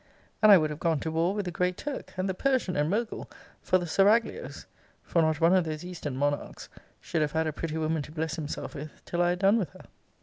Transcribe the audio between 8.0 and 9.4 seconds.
to bless himself with till I had